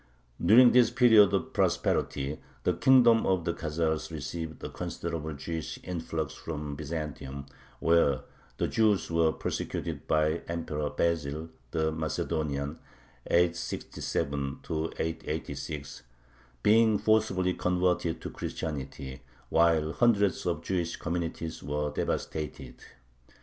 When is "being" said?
16.63-16.97